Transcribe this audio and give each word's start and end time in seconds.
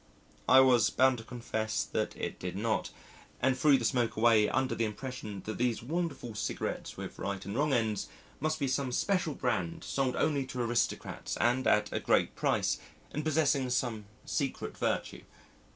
I 0.49 0.61
was 0.61 0.89
bound 0.89 1.19
to 1.19 1.23
confess 1.23 1.83
that 1.83 2.15
it 2.17 2.39
did 2.39 2.55
not, 2.55 2.89
and 3.39 3.55
threw 3.55 3.77
the 3.77 3.85
smoke 3.85 4.17
away 4.17 4.49
under 4.49 4.73
the 4.73 4.83
impression 4.83 5.43
that 5.45 5.59
these 5.59 5.83
wonderful 5.83 6.33
cigarettes 6.33 6.97
with 6.97 7.19
right 7.19 7.45
and 7.45 7.55
wrong 7.55 7.71
ends 7.71 8.07
must 8.39 8.57
be 8.57 8.67
some 8.67 8.91
special 8.91 9.35
brand 9.35 9.83
sold 9.83 10.15
only 10.15 10.47
to 10.47 10.59
aristocrats, 10.63 11.37
and 11.37 11.67
at 11.67 11.93
a 11.93 11.99
great 11.99 12.35
price, 12.35 12.79
and 13.11 13.23
possessing 13.23 13.69
some 13.69 14.05
secret 14.25 14.75
virtue. 14.75 15.21